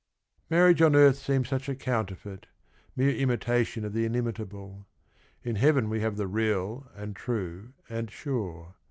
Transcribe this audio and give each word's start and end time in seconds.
"Marriage 0.49 0.81
on 0.81 0.95
earth 0.95 1.17
seems 1.19 1.47
such 1.47 1.69
a 1.69 1.75
counterfeit, 1.75 2.47
Mere 2.95 3.15
imitation 3.15 3.85
of 3.85 3.93
the 3.93 4.03
inimitable: 4.03 4.87
In 5.43 5.57
heaven 5.57 5.89
we 5.91 5.99
have 5.99 6.17
the 6.17 6.25
real 6.25 6.89
and 6.95 7.15
true 7.15 7.73
and 7.87 8.09
sure. 8.09 8.73